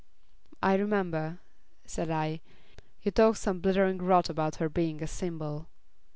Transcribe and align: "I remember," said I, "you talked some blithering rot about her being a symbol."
"I 0.63 0.73
remember," 0.77 1.37
said 1.85 2.09
I, 2.09 2.41
"you 3.03 3.11
talked 3.11 3.37
some 3.37 3.59
blithering 3.59 3.99
rot 3.99 4.31
about 4.31 4.55
her 4.55 4.67
being 4.67 5.03
a 5.03 5.07
symbol." 5.07 5.67